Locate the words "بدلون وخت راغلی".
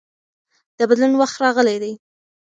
0.89-1.77